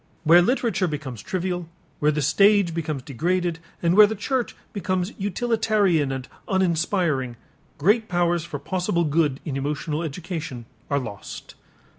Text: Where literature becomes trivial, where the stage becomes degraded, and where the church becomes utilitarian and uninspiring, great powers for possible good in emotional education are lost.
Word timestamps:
Where 0.23 0.41
literature 0.41 0.87
becomes 0.87 1.21
trivial, 1.21 1.69
where 1.99 2.09
the 2.11 2.23
stage 2.23 2.73
becomes 2.73 3.03
degraded, 3.03 3.59
and 3.83 3.95
where 3.95 4.07
the 4.07 4.15
church 4.15 4.55
becomes 4.73 5.11
utilitarian 5.19 6.11
and 6.11 6.27
uninspiring, 6.47 7.35
great 7.77 8.07
powers 8.09 8.43
for 8.43 8.57
possible 8.57 9.03
good 9.03 9.39
in 9.45 9.55
emotional 9.57 10.01
education 10.01 10.65
are 10.89 10.97
lost. 10.97 11.53